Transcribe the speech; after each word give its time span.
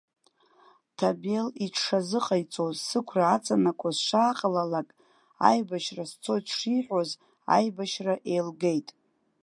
Ҭамел 0.97 1.47
иҽшазыҟаиҵоз, 1.65 2.77
сықәра 2.87 3.25
аҵанакуа 3.35 3.91
сшааҟалалак 3.97 4.89
аибашьра 5.49 6.05
сцоит 6.11 6.45
шиҳәоз, 6.55 7.09
аибашьра 7.55 8.15
еилгеит. 8.31 8.87